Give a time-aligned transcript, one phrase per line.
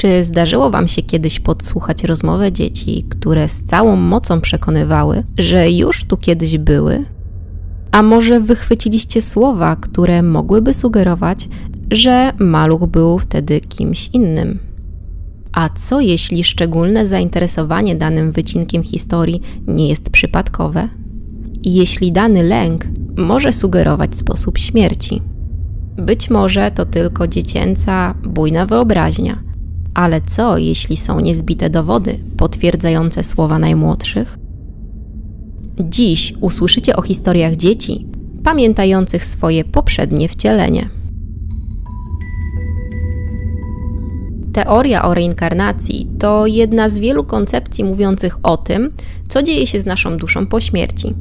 [0.00, 6.04] Czy zdarzyło Wam się kiedyś podsłuchać rozmowę dzieci, które z całą mocą przekonywały, że już
[6.04, 7.04] tu kiedyś były?
[7.92, 11.48] A może wychwyciliście słowa, które mogłyby sugerować,
[11.90, 14.58] że maluch był wtedy kimś innym?
[15.52, 20.88] A co jeśli szczególne zainteresowanie danym wycinkiem historii nie jest przypadkowe?
[21.64, 22.84] Jeśli dany lęk
[23.16, 25.22] może sugerować sposób śmierci?
[25.96, 29.49] Być może to tylko dziecięca, bujna wyobraźnia,
[30.00, 34.38] ale co jeśli są niezbite dowody potwierdzające słowa najmłodszych?
[35.80, 38.06] Dziś usłyszycie o historiach dzieci
[38.44, 40.88] pamiętających swoje poprzednie wcielenie.
[44.52, 48.92] Teoria o reinkarnacji to jedna z wielu koncepcji mówiących o tym,
[49.28, 51.14] co dzieje się z naszą duszą po śmierci.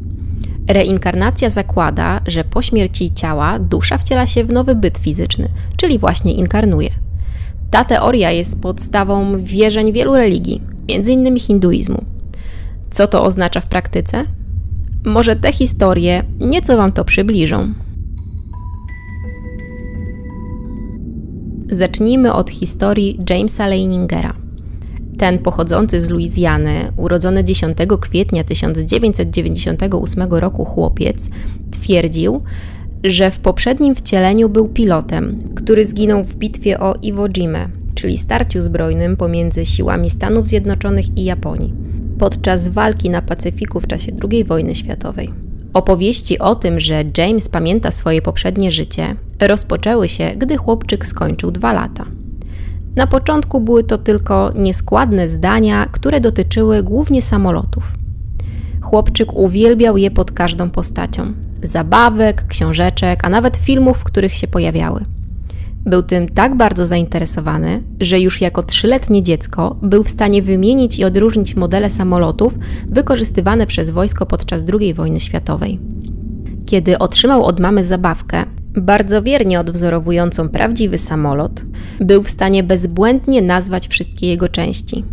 [0.67, 6.33] Reinkarnacja zakłada, że po śmierci ciała dusza wciela się w nowy byt fizyczny, czyli właśnie
[6.33, 7.08] inkarnuje.
[7.71, 11.39] Ta teoria jest podstawą wierzeń wielu religii, m.in.
[11.39, 12.03] hinduizmu.
[12.91, 14.25] Co to oznacza w praktyce?
[15.05, 17.73] Może te historie nieco Wam to przybliżą.
[21.71, 24.33] Zacznijmy od historii Jamesa Leiningera.
[25.17, 31.29] Ten pochodzący z Luizjany, urodzony 10 kwietnia 1998 roku chłopiec,
[31.71, 32.41] twierdził,
[33.03, 38.61] że w poprzednim wcieleniu był pilotem, który zginął w bitwie o Iwo Jimę, czyli starciu
[38.61, 41.73] zbrojnym pomiędzy siłami Stanów Zjednoczonych i Japonii,
[42.19, 45.33] podczas walki na Pacyfiku w czasie II wojny światowej.
[45.73, 51.73] Opowieści o tym, że James pamięta swoje poprzednie życie, rozpoczęły się, gdy chłopczyk skończył dwa
[51.73, 52.05] lata.
[52.95, 57.91] Na początku były to tylko nieskładne zdania, które dotyczyły głównie samolotów.
[58.81, 61.33] Chłopczyk uwielbiał je pod każdą postacią
[61.63, 65.03] zabawek, książeczek, a nawet filmów, w których się pojawiały.
[65.85, 71.03] Był tym tak bardzo zainteresowany, że już jako trzyletnie dziecko był w stanie wymienić i
[71.03, 72.53] odróżnić modele samolotów
[72.87, 75.79] wykorzystywane przez wojsko podczas II wojny światowej.
[76.65, 78.45] Kiedy otrzymał od mamy zabawkę,
[78.75, 81.61] bardzo wiernie odwzorowującą prawdziwy samolot,
[81.99, 85.03] był w stanie bezbłędnie nazwać wszystkie jego części.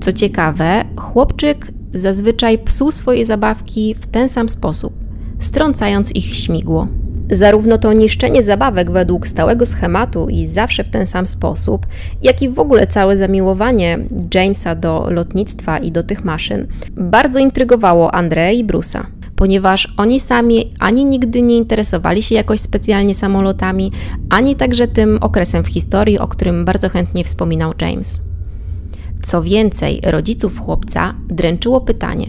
[0.00, 5.07] Co ciekawe, chłopczyk zazwyczaj psuł swoje zabawki w ten sam sposób,
[5.40, 6.86] strącając ich śmigło.
[7.30, 11.86] Zarówno to niszczenie zabawek według stałego schematu i zawsze w ten sam sposób,
[12.22, 13.98] jak i w ogóle całe zamiłowanie
[14.34, 16.66] Jamesa do lotnictwa i do tych maszyn
[16.96, 23.14] bardzo intrygowało Andrea i Bruce'a ponieważ oni sami ani nigdy nie interesowali się jakoś specjalnie
[23.14, 23.92] samolotami,
[24.30, 28.20] ani także tym okresem w historii, o którym bardzo chętnie wspominał James.
[29.22, 32.26] Co więcej, rodziców chłopca dręczyło pytanie,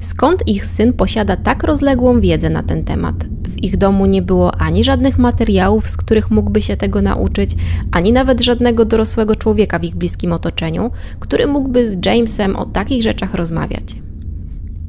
[0.00, 3.24] skąd ich syn posiada tak rozległą wiedzę na ten temat.
[3.48, 7.50] W ich domu nie było ani żadnych materiałów, z których mógłby się tego nauczyć,
[7.92, 13.02] ani nawet żadnego dorosłego człowieka w ich bliskim otoczeniu, który mógłby z Jamesem o takich
[13.02, 13.96] rzeczach rozmawiać.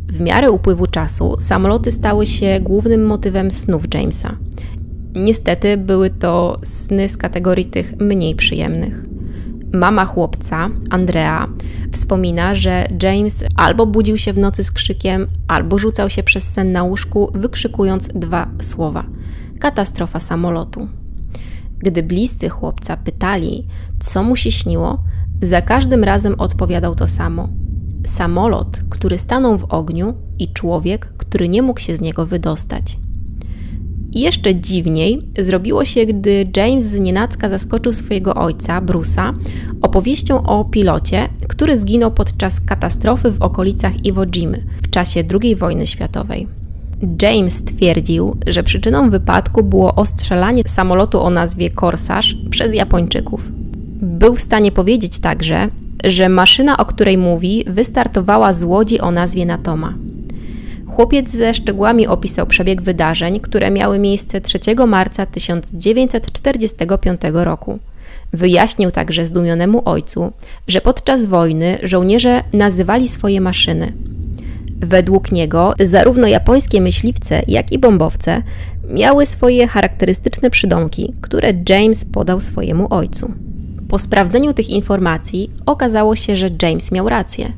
[0.08, 4.38] W miarę upływu czasu samoloty stały się głównym motywem snów Jamesa.
[5.16, 9.04] Niestety były to sny z kategorii tych mniej przyjemnych.
[9.74, 11.48] Mama chłopca, Andrea,
[11.92, 16.72] wspomina, że James albo budził się w nocy z krzykiem, albo rzucał się przez sen
[16.72, 19.06] na łóżku, wykrzykując dwa słowa:
[19.60, 20.88] katastrofa samolotu.
[21.78, 23.68] Gdy bliscy chłopca pytali,
[24.00, 25.04] co mu się śniło,
[25.42, 27.50] za każdym razem odpowiadał to samo:
[28.06, 32.98] samolot, który stanął w ogniu i człowiek, który nie mógł się z niego wydostać.
[34.14, 39.34] I jeszcze dziwniej zrobiło się, gdy James z nienacka zaskoczył swojego ojca, Bruce'a,
[39.82, 45.88] opowieścią o pilocie, który zginął podczas katastrofy w okolicach Iwo Jimy w czasie II wojny
[45.88, 46.48] światowej.
[47.22, 53.42] James twierdził, że przyczyną wypadku było ostrzelanie samolotu o nazwie Corsage przez Japończyków.
[54.02, 55.70] Był w stanie powiedzieć także,
[56.04, 59.94] że maszyna, o której mówi, wystartowała z łodzi o nazwie Natoma.
[61.00, 67.80] Chłopiec ze szczegółami opisał przebieg wydarzeń, które miały miejsce 3 marca 1945 roku.
[68.34, 70.32] Wyjaśnił także zdumionemu ojcu,
[70.68, 73.94] że podczas wojny żołnierze nazywali swoje maszyny.
[74.80, 78.42] Według niego zarówno japońskie myśliwce, jak i bombowce
[78.90, 83.34] miały swoje charakterystyczne przydomki, które James podał swojemu ojcu.
[83.90, 87.52] Po sprawdzeniu tych informacji okazało się, że James miał rację.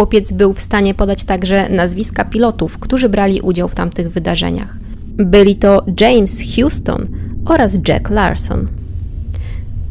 [0.00, 4.76] Chłopiec był w stanie podać także nazwiska pilotów, którzy brali udział w tamtych wydarzeniach.
[5.06, 7.06] Byli to James Houston
[7.46, 8.68] oraz Jack Larson.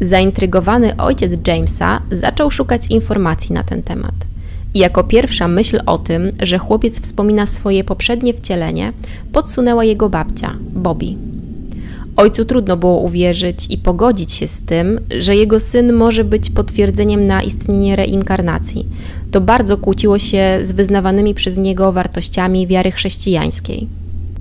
[0.02, 4.16] Zaintrygowany ojciec Jamesa zaczął szukać informacji na ten temat.
[4.76, 8.94] Jako pierwsza myśl o tym, że chłopiec wspomina swoje poprzednie wcielenie,
[9.32, 11.16] podsunęła jego babcia, Bobby.
[12.20, 17.24] Ojcu trudno było uwierzyć i pogodzić się z tym, że jego syn może być potwierdzeniem
[17.24, 18.88] na istnienie reinkarnacji.
[19.32, 23.88] To bardzo kłóciło się z wyznawanymi przez niego wartościami wiary chrześcijańskiej.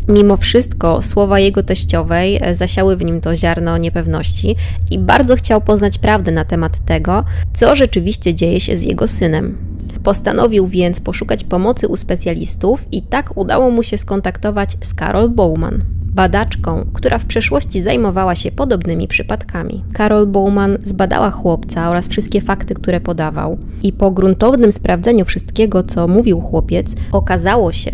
[0.09, 4.57] Mimo wszystko słowa jego teściowej zasiały w nim to ziarno niepewności
[4.91, 9.59] i bardzo chciał poznać prawdę na temat tego, co rzeczywiście dzieje się z jego synem.
[10.03, 15.98] Postanowił więc poszukać pomocy u specjalistów i tak udało mu się skontaktować z Carol Bowman
[16.19, 19.85] badaczką, która w przeszłości zajmowała się podobnymi przypadkami.
[19.97, 26.09] Carol Bowman zbadała chłopca oraz wszystkie fakty, które podawał, i po gruntownym sprawdzeniu wszystkiego, co
[26.09, 27.91] mówił chłopiec, okazało się,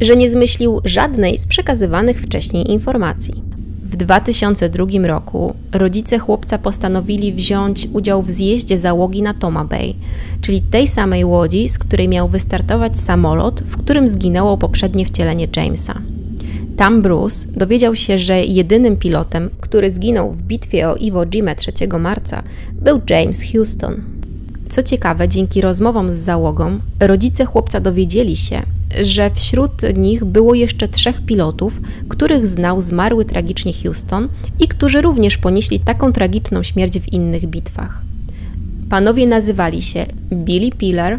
[0.00, 3.42] że nie zmyślił żadnej z przekazywanych wcześniej informacji.
[3.82, 9.94] W 2002 roku rodzice chłopca postanowili wziąć udział w zjeździe załogi na Toma Bay,
[10.40, 16.15] czyli tej samej łodzi, z której miał wystartować samolot, w którym zginęło poprzednie wcielenie Jamesa.
[16.76, 21.72] Tam Bruce dowiedział się, że jedynym pilotem, który zginął w bitwie o Iwo Jimę 3
[22.00, 22.42] marca,
[22.72, 24.02] był James Houston.
[24.68, 28.62] Co ciekawe, dzięki rozmowom z załogą, rodzice chłopca dowiedzieli się,
[29.00, 34.28] że wśród nich było jeszcze trzech pilotów, których znał zmarły tragicznie Houston
[34.60, 38.02] i którzy również ponieśli taką tragiczną śmierć w innych bitwach.
[38.90, 41.18] Panowie nazywali się Billy Pillar,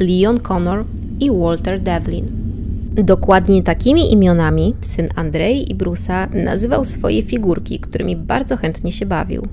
[0.00, 0.84] Leon Connor
[1.20, 2.43] i Walter Devlin.
[3.02, 9.46] Dokładnie takimi imionami syn Andrei i Brusa nazywał swoje figurki, którymi bardzo chętnie się bawił.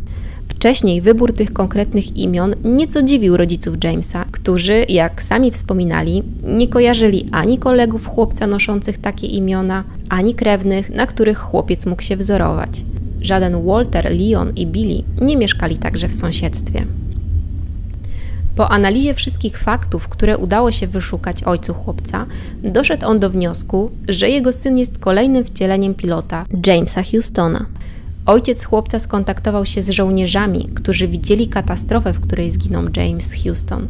[0.48, 7.26] Wcześniej wybór tych konkretnych imion nieco dziwił rodziców Jamesa, którzy, jak sami wspominali, nie kojarzyli
[7.32, 12.84] ani kolegów chłopca noszących takie imiona, ani krewnych, na których chłopiec mógł się wzorować.
[13.22, 16.86] Żaden Walter, Leon i Billy nie mieszkali także w sąsiedztwie.
[18.56, 22.26] Po analizie wszystkich faktów, które udało się wyszukać ojcu chłopca,
[22.64, 27.66] doszedł on do wniosku, że jego syn jest kolejnym wcieleniem pilota Jamesa Houstona.
[28.26, 33.88] Ojciec chłopca skontaktował się z żołnierzami, którzy widzieli katastrofę, w której zginął James Houston.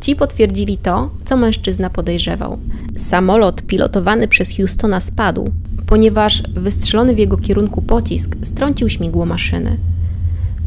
[0.00, 2.58] Ci potwierdzili to, co mężczyzna podejrzewał.
[2.96, 5.50] Samolot pilotowany przez Houstona spadł,
[5.86, 9.91] ponieważ wystrzelony w jego kierunku pocisk strącił śmigło maszyny.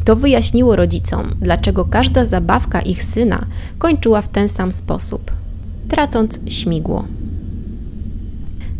[0.06, 3.46] To wyjaśniło rodzicom, dlaczego każda zabawka ich syna
[3.78, 5.30] kończyła w ten sam sposób,
[5.88, 7.04] tracąc śmigło.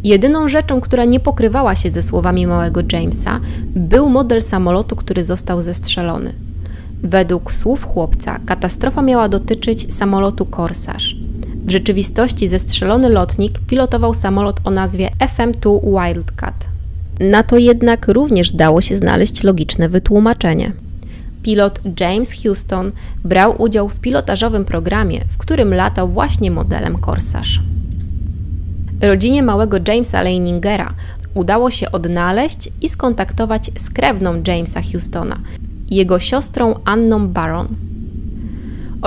[0.04, 3.40] Jedyną rzeczą, która nie pokrywała się ze słowami małego Jamesa,
[3.76, 6.32] był model samolotu, który został zestrzelony.
[7.02, 11.06] Według słów chłopca, katastrofa miała dotyczyć samolotu Corsage.
[11.64, 16.66] W rzeczywistości zestrzelony lotnik pilotował samolot o nazwie FM-2 Wildcat.
[17.20, 20.85] Na to jednak również dało się znaleźć logiczne wytłumaczenie
[21.46, 22.92] pilot James Houston
[23.24, 27.60] brał udział w pilotażowym programie, w którym latał właśnie modelem Corsage.
[29.02, 30.94] Rodzinie małego Jamesa Leiningera
[31.34, 35.40] udało się odnaleźć i skontaktować z krewną Jamesa Houstona,
[35.90, 37.68] jego siostrą Anną Baron.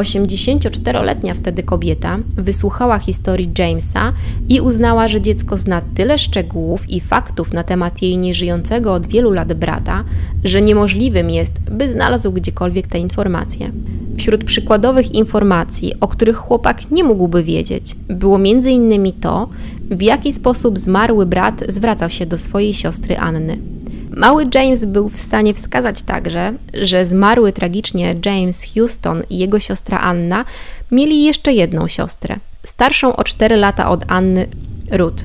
[0.02, 4.14] 84-letnia wtedy kobieta wysłuchała historii Jamesa
[4.50, 9.32] i uznała, że dziecko zna tyle szczegółów i faktów na temat jej nieżyjącego od wielu
[9.32, 10.04] lat brata,
[10.44, 13.72] że niemożliwym jest, by znalazł gdziekolwiek te informacje.
[14.18, 19.12] Wśród przykładowych informacji, o których chłopak nie mógłby wiedzieć, było m.in.
[19.22, 19.50] to,
[19.92, 23.79] w jaki sposób zmarły brat zwracał się do swojej siostry Anny.
[24.10, 30.00] Mały James był w stanie wskazać także, że zmarły tragicznie James Houston i jego siostra
[30.00, 30.46] Anna
[30.92, 34.48] mieli jeszcze jedną siostrę, starszą o 4 lata od Anny,
[34.92, 35.24] Ruth.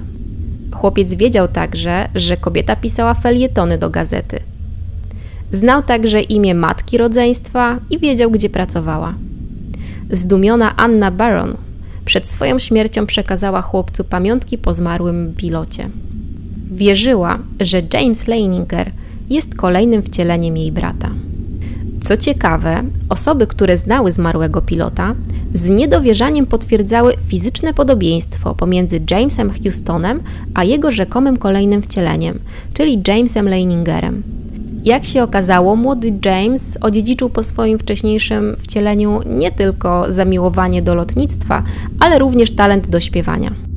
[0.75, 4.41] Chłopiec wiedział także, że kobieta pisała felietony do gazety.
[5.51, 9.15] Znał także imię matki rodzeństwa i wiedział, gdzie pracowała.
[10.11, 11.57] Zdumiona Anna Baron
[12.05, 15.91] przed swoją śmiercią przekazała chłopcu pamiątki po zmarłym pilocie.
[16.75, 18.93] Wierzyła, że James Leininger
[19.31, 21.11] jest kolejnym wcieleniem jej brata.
[22.01, 25.15] Co ciekawe, osoby, które znały zmarłego pilota,
[25.55, 30.21] z niedowierzaniem potwierdzały fizyczne podobieństwo pomiędzy Jamesem Houstonem
[30.55, 32.39] a jego rzekomym kolejnym wcieleniem,
[32.75, 34.23] czyli Jamesem Leiningerem.
[34.85, 41.63] Jak się okazało, młody James odziedziczył po swoim wcześniejszym wcieleniu nie tylko zamiłowanie do lotnictwa,
[42.01, 43.74] ale również talent do śpiewania.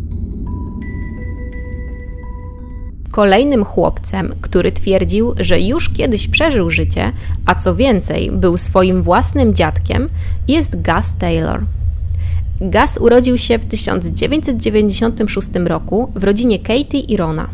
[3.18, 7.12] Kolejnym chłopcem, który twierdził, że już kiedyś przeżył życie,
[7.46, 10.10] a co więcej, był swoim własnym dziadkiem,
[10.48, 11.64] jest Gus Taylor.
[12.62, 17.50] Gus urodził się w 1996 roku w rodzinie Katie i Rona.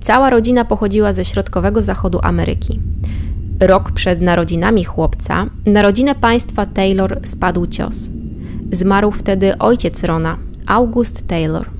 [0.00, 2.80] Cała rodzina pochodziła ze środkowego zachodu Ameryki.
[3.60, 8.10] Rok przed narodzinami chłopca na rodzinę państwa Taylor spadł cios.
[8.72, 11.75] Zmarł wtedy ojciec Rona, August Taylor.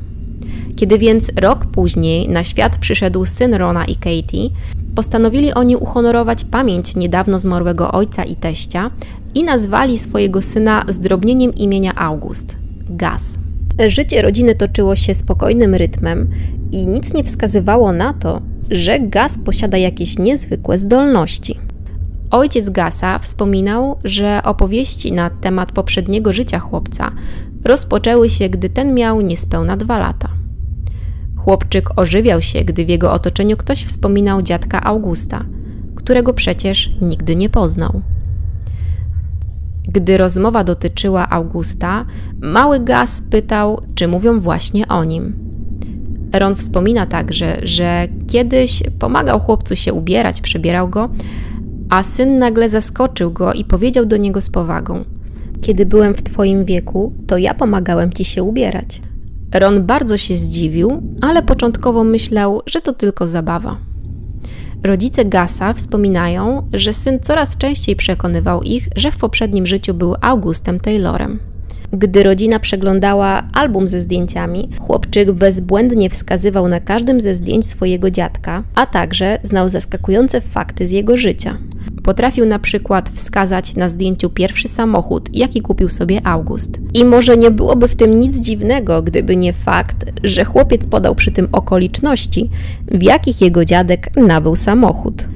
[0.76, 4.50] Kiedy więc rok później na świat przyszedł syn Rona i Katie,
[4.94, 8.90] postanowili oni uhonorować pamięć niedawno zmarłego ojca i teścia
[9.34, 12.56] i nazwali swojego syna zdrobnieniem imienia August
[12.90, 13.38] Gaz.
[13.86, 16.30] Życie rodziny toczyło się spokojnym rytmem
[16.70, 21.58] i nic nie wskazywało na to, że Gaz posiada jakieś niezwykłe zdolności.
[22.30, 27.12] Ojciec Gasa wspominał, że opowieści na temat poprzedniego życia chłopca
[27.64, 30.35] rozpoczęły się, gdy ten miał niespełna dwa lata.
[31.46, 35.44] Chłopczyk ożywiał się, gdy w jego otoczeniu ktoś wspominał dziadka Augusta,
[35.94, 38.02] którego przecież nigdy nie poznał.
[39.88, 42.04] Gdy rozmowa dotyczyła Augusta,
[42.42, 45.32] mały Gas pytał, czy mówią właśnie o nim.
[46.32, 51.08] Ron wspomina także, że kiedyś pomagał chłopcu się ubierać, przebierał go,
[51.90, 55.04] a syn nagle zaskoczył go i powiedział do niego z powagą:
[55.60, 59.00] Kiedy byłem w twoim wieku, to ja pomagałem ci się ubierać.
[59.58, 63.76] Ron bardzo się zdziwił, ale początkowo myślał, że to tylko zabawa.
[64.84, 70.80] Rodzice Gasa wspominają, że syn coraz częściej przekonywał ich, że w poprzednim życiu był Augustem
[70.80, 71.38] Taylorem.
[71.92, 78.62] Gdy rodzina przeglądała album ze zdjęciami, chłopczyk bezbłędnie wskazywał na każdym ze zdjęć swojego dziadka,
[78.74, 81.58] a także znał zaskakujące fakty z jego życia.
[82.06, 86.78] Potrafił na przykład wskazać na zdjęciu pierwszy samochód, jaki kupił sobie August.
[86.94, 91.32] I może nie byłoby w tym nic dziwnego, gdyby nie fakt, że chłopiec podał przy
[91.32, 92.50] tym okoliczności,
[92.90, 95.28] w jakich jego dziadek nabył samochód.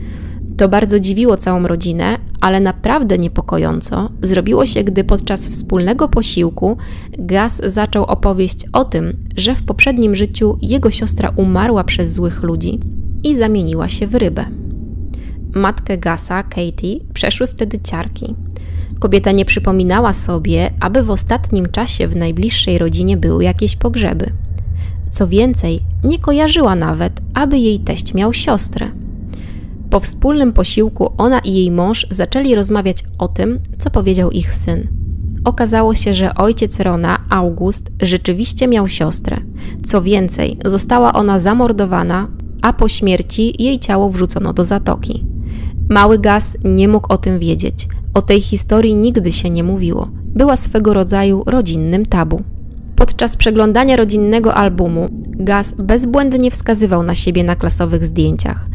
[0.57, 6.77] To bardzo dziwiło całą rodzinę, ale naprawdę niepokojąco zrobiło się, gdy podczas wspólnego posiłku
[7.19, 12.81] Gas zaczął opowieść o tym, że w poprzednim życiu jego siostra umarła przez złych ludzi
[13.25, 14.70] i zamieniła się w rybę.
[15.55, 18.35] Matkę Gasa, Katie, przeszły wtedy ciarki.
[18.99, 24.33] Kobieta nie przypominała sobie, aby w ostatnim czasie w najbliższej rodzinie były jakieś pogrzeby.
[25.11, 28.91] Co więcej, nie kojarzyła nawet, aby jej teść miał siostrę.
[29.91, 34.89] Po wspólnym posiłku ona i jej mąż zaczęli rozmawiać o tym, co powiedział ich syn.
[35.45, 39.37] Okazało się, że ojciec Rona, August, rzeczywiście miał siostrę.
[39.85, 42.29] Co więcej, została ona zamordowana,
[42.63, 45.30] a po śmierci jej ciało wrzucono do zatoki.
[45.91, 47.89] Mały Gaz nie mógł o tym wiedzieć.
[48.15, 50.09] O tej historii nigdy się nie mówiło.
[50.25, 52.43] Była swego rodzaju rodzinnym tabu.
[52.97, 58.67] Podczas przeglądania rodzinnego albumu Gaz bezbłędnie wskazywał na siebie na klasowych zdjęciach.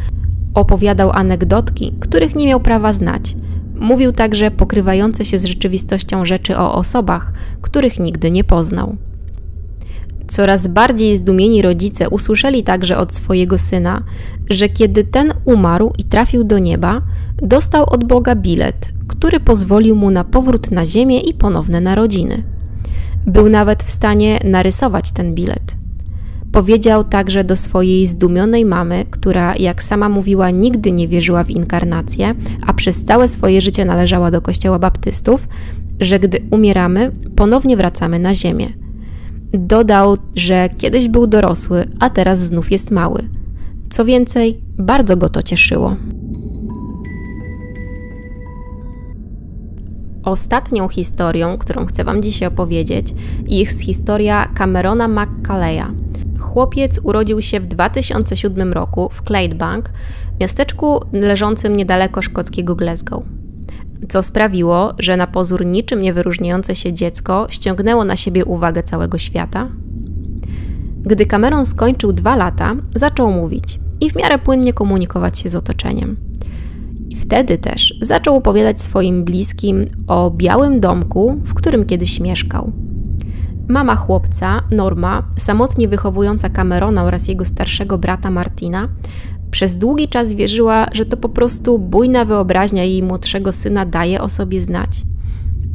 [0.54, 3.36] Opowiadał anegdotki, których nie miał prawa znać.
[3.80, 8.96] Mówił także pokrywające się z rzeczywistością rzeczy o osobach, których nigdy nie poznał.
[10.28, 14.04] Coraz bardziej zdumieni rodzice usłyszeli także od swojego syna,
[14.50, 17.02] że kiedy ten umarł i trafił do nieba,
[17.38, 22.44] dostał od Boga bilet, który pozwolił mu na powrót na ziemię i ponowne narodziny.
[23.28, 25.76] Był nawet w stanie narysować ten bilet.
[26.52, 32.36] Powiedział także do swojej zdumionej mamy, która, jak sama mówiła, nigdy nie wierzyła w inkarnację,
[32.68, 35.48] a przez całe swoje życie należała do kościoła baptystów,
[36.00, 38.85] że gdy umieramy, ponownie wracamy na ziemię.
[39.60, 43.30] Dodał, że kiedyś był dorosły, a teraz znów jest mały.
[43.90, 45.96] Co więcej, bardzo go to cieszyło.
[50.24, 53.14] Ostatnią historią, którą chcę Wam dzisiaj opowiedzieć,
[53.48, 56.06] jest historia Camerona McCalleya
[56.56, 59.90] Chłopiec urodził się w 2007 roku w Clydebank,
[60.42, 63.24] miasteczku leżącym niedaleko szkockiego Glasgow.
[64.10, 69.18] Co sprawiło, że na pozór niczym nie wyróżniające się dziecko ściągnęło na siebie uwagę całego
[69.18, 69.70] świata?
[71.04, 76.18] Gdy Cameron skończył dwa lata, zaczął mówić i w miarę płynnie komunikować się z otoczeniem.
[77.22, 82.72] Wtedy też zaczął opowiadać swoim bliskim o białym domku, w którym kiedyś mieszkał.
[83.68, 88.90] Mama chłopca, Norma, samotnie wychowująca Camerona oraz jego starszego brata Martina,
[89.56, 94.30] przez długi czas wierzyła, że to po prostu bujna wyobraźnia jej młodszego syna daje o
[94.30, 95.02] sobie znać.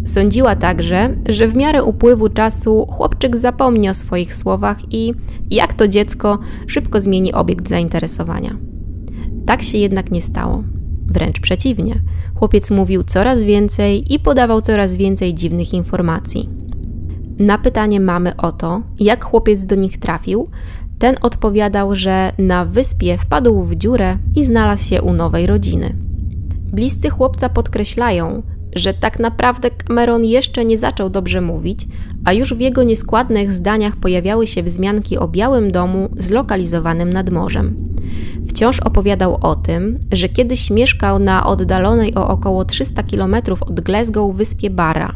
[0.05, 5.15] Sądziła także, że w miarę upływu czasu chłopczyk zapomni o swoich słowach i,
[5.51, 8.57] jak to dziecko, szybko zmieni obiekt zainteresowania.
[9.47, 10.65] Tak się jednak nie stało.
[11.07, 11.95] Wręcz przeciwnie.
[12.35, 16.49] Chłopiec mówił coraz więcej i podawał coraz więcej dziwnych informacji.
[17.39, 20.49] Na pytanie mamy o to, jak chłopiec do nich trafił,
[21.01, 25.95] ten odpowiadał, że na wyspie wpadł w dziurę i znalazł się u nowej rodziny.
[26.73, 28.43] Bliscy chłopca podkreślają,
[28.77, 31.87] że tak naprawdę Cameron jeszcze nie zaczął dobrze mówić,
[32.25, 37.77] a już w jego nieskładnych zdaniach pojawiały się wzmianki o białym domu zlokalizowanym nad morzem.
[38.49, 44.37] Wciąż opowiadał o tym, że kiedyś mieszkał na oddalonej o około 300 km od Glasgow
[44.37, 45.15] wyspie Barra,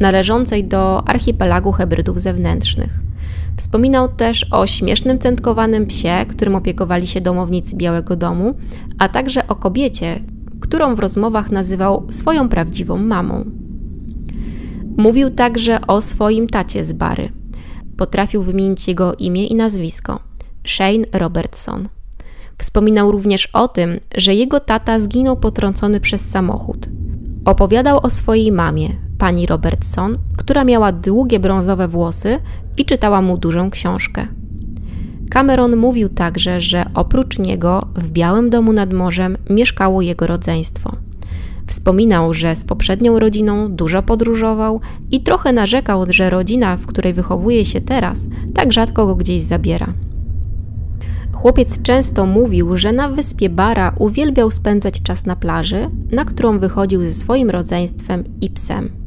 [0.00, 3.11] należącej do archipelagu Hebrydów Zewnętrznych.
[3.56, 8.54] Wspominał też o śmiesznym centkowanym psie, którym opiekowali się domownicy Białego Domu,
[8.98, 10.20] a także o kobiecie,
[10.60, 13.44] którą w rozmowach nazywał swoją prawdziwą mamą.
[14.96, 17.32] Mówił także o swoim tacie z Bary.
[17.96, 20.20] Potrafił wymienić jego imię i nazwisko
[20.66, 21.88] Shane Robertson.
[22.58, 26.88] Wspominał również o tym, że jego tata zginął potrącony przez samochód.
[27.44, 28.88] Opowiadał o swojej mamie,
[29.22, 32.38] pani Robertson, która miała długie brązowe włosy
[32.76, 34.26] i czytała mu dużą książkę.
[35.30, 40.96] Cameron mówił także, że oprócz niego w Białym Domu nad Morzem mieszkało jego rodzeństwo.
[41.66, 47.64] Wspominał, że z poprzednią rodziną dużo podróżował i trochę narzekał, że rodzina, w której wychowuje
[47.64, 49.92] się teraz, tak rzadko go gdzieś zabiera.
[51.32, 57.02] Chłopiec często mówił, że na wyspie Bara uwielbiał spędzać czas na plaży, na którą wychodził
[57.02, 59.01] ze swoim rodzeństwem i psem.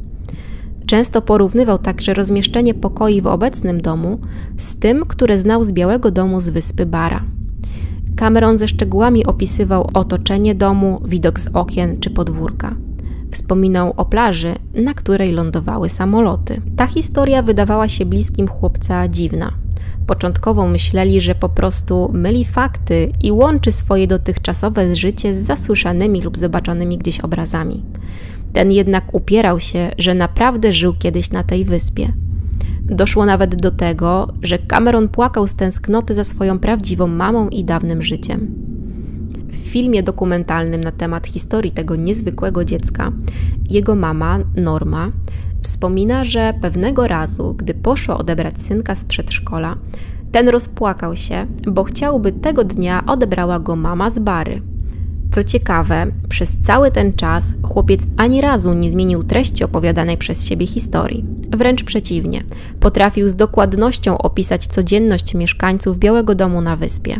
[0.86, 4.18] Często porównywał także rozmieszczenie pokoi w obecnym domu
[4.58, 7.24] z tym, które znał z Białego Domu z wyspy Bara.
[8.16, 12.76] Cameron ze szczegółami opisywał otoczenie domu, widok z okien czy podwórka.
[13.30, 16.60] Wspominał o plaży, na której lądowały samoloty.
[16.76, 19.52] Ta historia wydawała się bliskim chłopca dziwna.
[20.06, 26.36] Początkowo myśleli, że po prostu myli fakty i łączy swoje dotychczasowe życie z zasłyszanymi lub
[26.36, 27.82] zobaczonymi gdzieś obrazami.
[28.56, 32.12] Ten jednak upierał się, że naprawdę żył kiedyś na tej wyspie.
[32.82, 38.02] Doszło nawet do tego, że Cameron płakał z tęsknoty za swoją prawdziwą mamą i dawnym
[38.02, 38.54] życiem.
[39.48, 43.12] W filmie dokumentalnym na temat historii tego niezwykłego dziecka,
[43.70, 45.12] jego mama, Norma,
[45.62, 49.76] wspomina, że pewnego razu, gdy poszła odebrać synka z przedszkola,
[50.32, 54.75] ten rozpłakał się, bo chciałby tego dnia odebrała go mama z bary.
[55.36, 60.66] Co ciekawe, przez cały ten czas chłopiec ani razu nie zmienił treści opowiadanej przez siebie
[60.66, 61.24] historii.
[61.50, 62.42] Wręcz przeciwnie,
[62.80, 67.16] potrafił z dokładnością opisać codzienność mieszkańców Białego Domu na wyspie.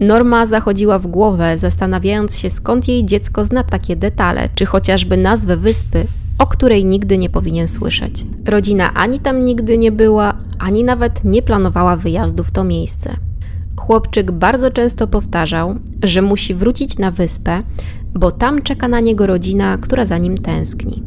[0.00, 5.56] Norma zachodziła w głowę, zastanawiając się skąd jej dziecko zna takie detale, czy chociażby nazwę
[5.56, 6.06] wyspy,
[6.38, 8.26] o której nigdy nie powinien słyszeć.
[8.46, 13.29] Rodzina ani tam nigdy nie była, ani nawet nie planowała wyjazdu w to miejsce.
[13.80, 17.62] Chłopczyk bardzo często powtarzał, że musi wrócić na wyspę,
[18.14, 21.02] bo tam czeka na niego rodzina, która za nim tęskni.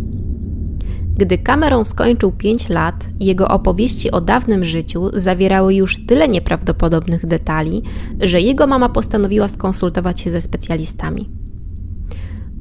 [1.18, 7.82] Gdy Cameron skończył 5 lat, jego opowieści o dawnym życiu zawierały już tyle nieprawdopodobnych detali,
[8.20, 11.43] że jego mama postanowiła skonsultować się ze specjalistami.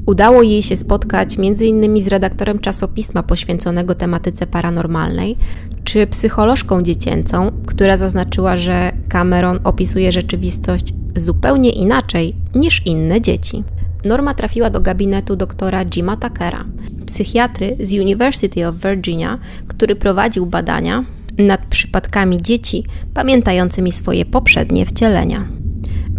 [0.07, 2.01] Udało jej się spotkać m.in.
[2.01, 5.37] z redaktorem czasopisma poświęconego tematyce paranormalnej,
[5.85, 13.65] czy psycholożką dziecięcą, która zaznaczyła, że Cameron opisuje rzeczywistość zupełnie inaczej niż inne dzieci.
[14.05, 16.65] Norma trafiła do gabinetu doktora Jima Tuckera,
[17.07, 19.39] psychiatry z University of Virginia,
[19.69, 21.05] który prowadził badania
[21.39, 22.85] nad przypadkami dzieci
[23.15, 25.62] pamiętającymi swoje poprzednie wcielenia.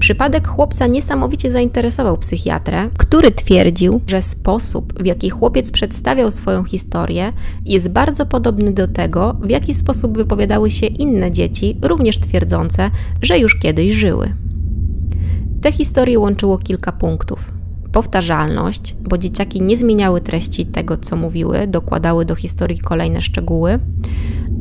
[0.03, 7.33] Przypadek chłopca niesamowicie zainteresował psychiatrę, który twierdził, że sposób, w jaki chłopiec przedstawiał swoją historię,
[7.65, 13.39] jest bardzo podobny do tego, w jaki sposób wypowiadały się inne dzieci, również twierdzące, że
[13.39, 14.33] już kiedyś żyły.
[15.61, 17.53] Te historie łączyło kilka punktów.
[17.91, 23.79] Powtarzalność, bo dzieciaki nie zmieniały treści tego, co mówiły, dokładały do historii kolejne szczegóły,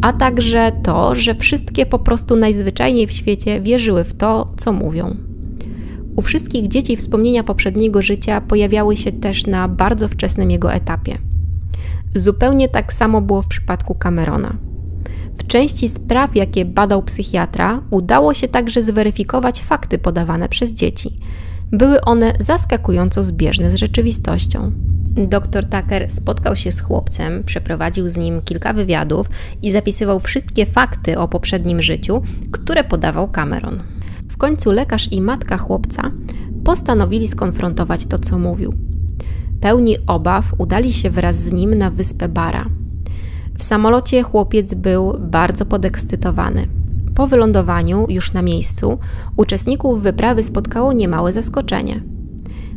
[0.02, 5.31] a także to, że wszystkie po prostu najzwyczajniej w świecie wierzyły w to, co mówią.
[6.16, 11.18] U wszystkich dzieci wspomnienia poprzedniego życia pojawiały się też na bardzo wczesnym jego etapie.
[12.14, 14.56] Zupełnie tak samo było w przypadku Camerona.
[15.38, 21.10] W części spraw, jakie badał psychiatra, udało się także zweryfikować fakty podawane przez dzieci.
[21.72, 24.72] Były one zaskakująco zbieżne z rzeczywistością.
[25.14, 29.26] Dr Tucker spotkał się z chłopcem, przeprowadził z nim kilka wywiadów
[29.62, 33.91] i zapisywał wszystkie fakty o poprzednim życiu, które podawał Cameron
[34.42, 36.10] końcu lekarz i matka chłopca
[36.64, 38.74] postanowili skonfrontować to, co mówił.
[39.60, 42.66] Pełni obaw udali się wraz z nim na wyspę Bara.
[43.58, 46.66] W samolocie chłopiec był bardzo podekscytowany.
[47.14, 48.98] Po wylądowaniu, już na miejscu,
[49.36, 52.02] uczestników wyprawy spotkało niemałe zaskoczenie.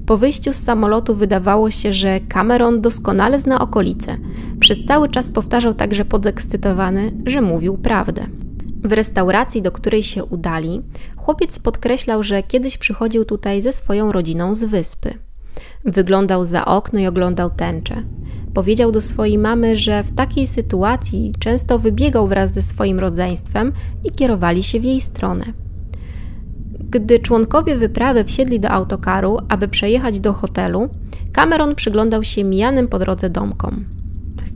[0.05, 4.17] Po wyjściu z samolotu wydawało się, że Cameron doskonale zna okolice.
[4.59, 8.44] Przez cały czas powtarzał także podekscytowany, że mówił prawdę.
[8.85, 10.81] W restauracji, do której się udali,
[11.15, 15.13] chłopiec podkreślał, że kiedyś przychodził tutaj ze swoją rodziną z wyspy.
[15.85, 18.03] Wyglądał za okno i oglądał tęczę.
[18.53, 24.11] Powiedział do swojej mamy, że w takiej sytuacji często wybiegał wraz ze swoim rodzeństwem i
[24.11, 25.45] kierowali się w jej stronę.
[26.89, 30.89] Gdy członkowie wyprawy wsiedli do autokaru, aby przejechać do hotelu,
[31.33, 33.85] Cameron przyglądał się mijanym po drodze domkom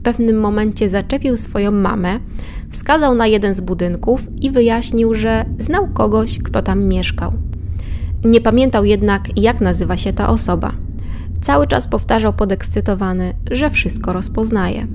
[0.00, 2.20] w pewnym momencie zaczepił swoją mamę,
[2.70, 7.32] wskazał na jeden z budynków i wyjaśnił, że znał kogoś, kto tam mieszkał.
[8.24, 10.72] Nie pamiętał jednak, jak nazywa się ta osoba.
[11.40, 14.86] Cały czas powtarzał podekscytowany, że wszystko rozpoznaje.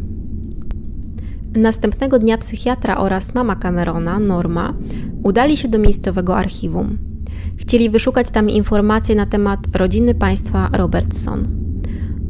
[1.56, 4.74] Następnego dnia psychiatra oraz mama Camerona, Norma,
[5.24, 6.98] udali się do miejscowego archiwum.
[7.58, 11.65] Chcieli wyszukać tam informacje na temat rodziny państwa Robertson.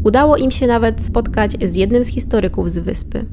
[0.05, 3.25] Udało im się nawet spotkać z jednym z historyków z wyspy.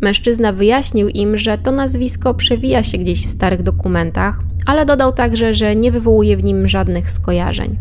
[0.00, 5.54] Mężczyzna wyjaśnił im, że to nazwisko przewija się gdzieś w starych dokumentach, ale dodał także,
[5.54, 7.78] że nie wywołuje w nim żadnych skojarzeń.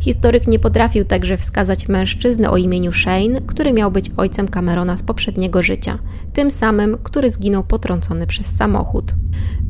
[0.00, 5.02] Historyk nie potrafił także wskazać mężczyzny o imieniu Shane, który miał być ojcem Camerona z
[5.02, 5.98] poprzedniego życia,
[6.32, 9.14] tym samym, który zginął potrącony przez samochód.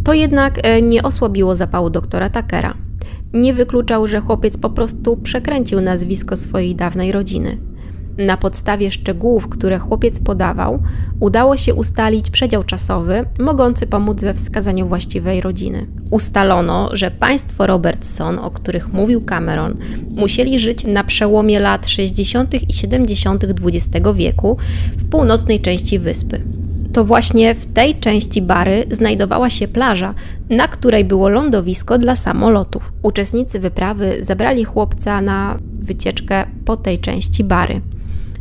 [0.04, 2.74] To jednak e, nie osłabiło zapału doktora Takera.
[3.32, 7.58] Nie wykluczał, że chłopiec po prostu przekręcił nazwisko swojej dawnej rodziny.
[8.18, 10.82] Na podstawie szczegółów, które chłopiec podawał,
[11.20, 15.86] udało się ustalić przedział czasowy mogący pomóc we wskazaniu właściwej rodziny.
[16.10, 19.76] Ustalono, że państwo Robertson, o których mówił Cameron,
[20.10, 22.70] musieli żyć na przełomie lat 60.
[22.70, 23.44] i 70.
[23.44, 24.56] XX wieku
[24.96, 26.42] w północnej części wyspy.
[26.92, 30.14] To właśnie w tej części bary znajdowała się plaża,
[30.50, 32.92] na której było lądowisko dla samolotów.
[33.02, 37.80] Uczestnicy wyprawy zabrali chłopca na wycieczkę po tej części bary.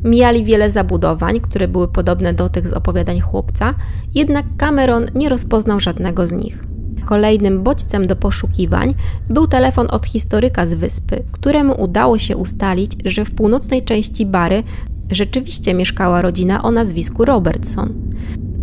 [0.03, 3.73] Mijali wiele zabudowań, które były podobne do tych z opowiadań chłopca,
[4.15, 6.63] jednak Cameron nie rozpoznał żadnego z nich.
[7.05, 8.93] Kolejnym bodźcem do poszukiwań
[9.29, 14.63] był telefon od historyka z wyspy, któremu udało się ustalić, że w północnej części Bary
[15.11, 17.93] rzeczywiście mieszkała rodzina o nazwisku Robertson.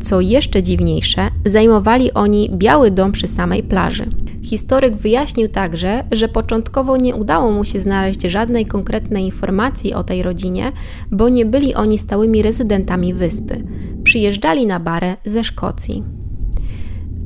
[0.04, 4.06] Co jeszcze dziwniejsze, zajmowali oni biały dom przy samej plaży.
[4.42, 10.22] Historyk wyjaśnił także, że początkowo nie udało mu się znaleźć żadnej konkretnej informacji o tej
[10.22, 10.72] rodzinie,
[11.10, 13.64] bo nie byli oni stałymi rezydentami wyspy.
[14.02, 16.02] Przyjeżdżali na barę ze Szkocji.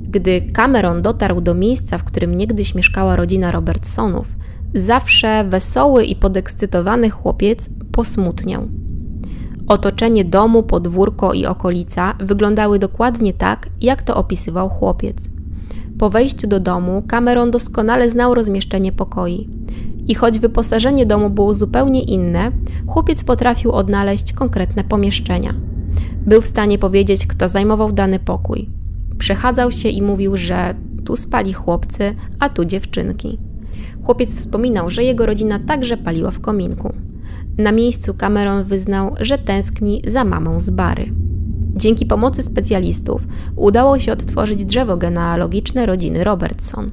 [0.03, 4.27] Gdy Cameron dotarł do miejsca, w którym niegdyś mieszkała rodzina Robertsonów,
[4.75, 8.69] zawsze wesoły i podekscytowany chłopiec posmutniał.
[9.69, 15.29] Otoczenie domu, podwórko i okolica wyglądały dokładnie tak, jak to opisywał chłopiec.
[15.99, 19.49] Po wejściu do domu Cameron doskonale znał rozmieszczenie pokoi.
[20.07, 22.53] I choć wyposażenie domu było zupełnie inne,
[22.87, 25.55] chłopiec potrafił odnaleźć konkretne pomieszczenia.
[26.27, 28.69] Był w stanie powiedzieć, kto zajmował dany pokój.
[29.19, 33.39] Przechadzał się i mówił, że tu spali chłopcy, a tu dziewczynki.
[34.03, 36.93] Chłopiec wspominał, że jego rodzina także paliła w kominku.
[37.59, 41.13] Na miejscu Cameron wyznał, że tęskni za mamą z Bary.
[41.77, 43.23] Dzięki pomocy specjalistów
[43.57, 46.91] udało się odtworzyć drzewo genealogiczne rodziny Robertson.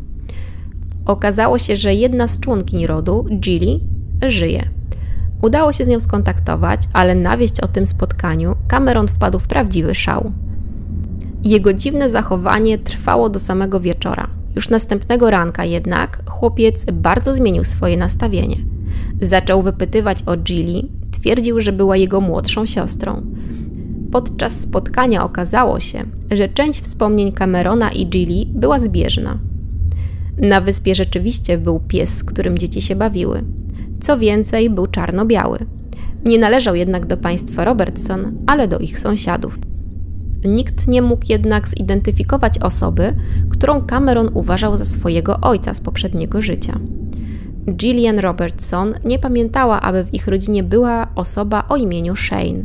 [1.06, 3.80] Okazało się, że jedna z członkiń rodu, Jilly,
[4.28, 4.70] żyje.
[5.42, 9.96] Udało się z nią skontaktować, ale na wieść o tym spotkaniu Cameron wpadł w prawdziwy
[9.96, 10.32] szał.
[11.44, 14.28] Jego dziwne zachowanie trwało do samego wieczora.
[14.56, 18.75] Już następnego ranka jednak chłopiec bardzo zmienił swoje nastawienie.
[19.22, 23.22] Zaczął wypytywać o Jilly, twierdził, że była jego młodszą siostrą.
[24.12, 29.40] Podczas spotkania okazało się, że część wspomnień Camerona i Jilly była zbieżna.
[30.38, 33.44] Na wyspie rzeczywiście był pies, z którym dzieci się bawiły.
[34.00, 35.60] Co więcej, był czarno-biały.
[36.26, 39.60] Nie należał jednak do państwa Robertson, ale do ich sąsiadów.
[40.46, 43.14] Nikt nie mógł jednak zidentyfikować osoby,
[43.50, 46.80] którą Cameron uważał za swojego ojca z poprzedniego życia.
[47.70, 52.64] Gillian Robertson nie pamiętała, aby w ich rodzinie była osoba o imieniu Shane.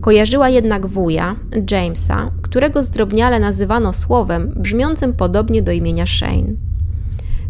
[0.00, 1.36] Kojarzyła jednak wuja,
[1.70, 6.52] Jamesa, którego zdrobniale nazywano słowem brzmiącym podobnie do imienia Shane.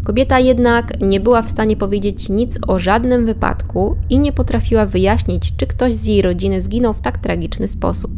[0.03, 5.55] Kobieta jednak nie była w stanie powiedzieć nic o żadnym wypadku i nie potrafiła wyjaśnić,
[5.57, 8.11] czy ktoś z jej rodziny zginął w tak tragiczny sposób.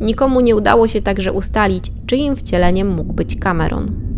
[0.00, 4.09] Nikomu nie udało się także ustalić, czyim wcieleniem mógł być Cameron.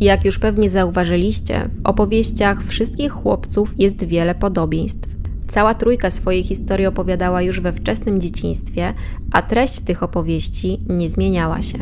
[0.00, 5.08] Jak już pewnie zauważyliście, w opowieściach wszystkich chłopców jest wiele podobieństw.
[5.48, 8.94] Cała trójka swojej historii opowiadała już we wczesnym dzieciństwie,
[9.32, 11.78] a treść tych opowieści nie zmieniała się.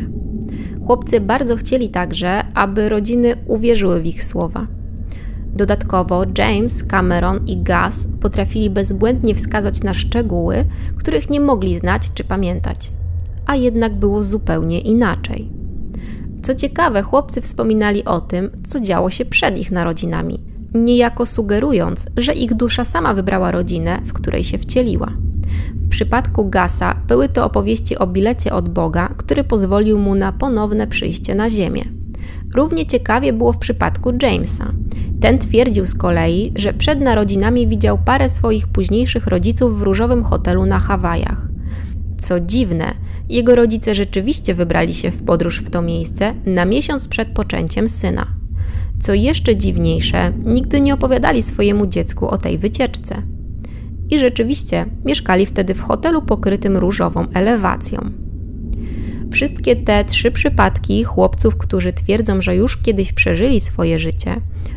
[0.85, 4.67] Chłopcy bardzo chcieli także, aby rodziny uwierzyły w ich słowa.
[5.53, 12.23] Dodatkowo James, Cameron i Gus potrafili bezbłędnie wskazać na szczegóły, których nie mogli znać czy
[12.23, 12.91] pamiętać.
[13.45, 15.56] A jednak było zupełnie inaczej.
[16.47, 20.39] Co ciekawe, chłopcy wspominali o tym, co działo się przed ich narodzinami–
[20.73, 25.11] niejako sugerując, że ich dusza sama wybrała rodzinę, w której się wcieliła.
[25.73, 30.87] W przypadku Gasa były to opowieści o bilecie od Boga, który pozwolił mu na ponowne
[30.87, 31.83] przyjście na ziemię.
[32.55, 34.71] Równie ciekawie było w przypadku Jamesa.
[35.21, 40.65] Ten twierdził z kolei, że przed narodzinami widział parę swoich późniejszych rodziców w różowym hotelu
[40.65, 41.56] na Hawajach.
[42.17, 42.93] Co dziwne,
[43.29, 48.27] jego rodzice rzeczywiście wybrali się w podróż w to miejsce na miesiąc przed poczęciem syna.
[48.99, 53.21] Co jeszcze dziwniejsze, nigdy nie opowiadali swojemu dziecku o tej wycieczce.
[54.09, 57.99] I rzeczywiście mieszkali wtedy w hotelu pokrytym różową elewacją.
[59.31, 64.35] Wszystkie te trzy przypadki chłopców, którzy twierdzą, że już kiedyś przeżyli swoje życie,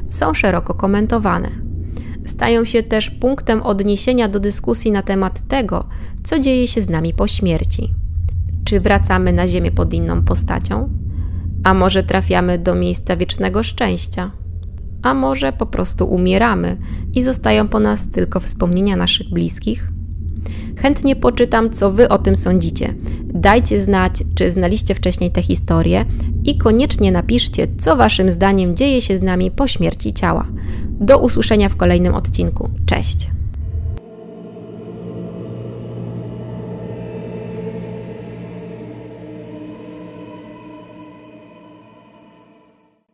[0.08, 1.69] są szeroko komentowane.
[2.26, 5.88] Stają się też punktem odniesienia do dyskusji na temat tego,
[6.24, 7.90] co dzieje się z nami po śmierci.
[8.64, 10.88] Czy wracamy na Ziemię pod inną postacią?
[11.64, 14.30] A może trafiamy do miejsca wiecznego szczęścia?
[15.02, 16.76] A może po prostu umieramy
[17.14, 19.92] i zostają po nas tylko wspomnienia naszych bliskich?
[20.82, 22.94] Chętnie poczytam, co Wy o tym sądzicie.
[23.24, 26.04] Dajcie znać, czy znaliście wcześniej tę historię
[26.44, 30.46] i koniecznie napiszcie, co Waszym zdaniem dzieje się z nami po śmierci ciała.
[31.00, 32.70] Do usłyszenia w kolejnym odcinku.
[32.86, 33.39] Cześć!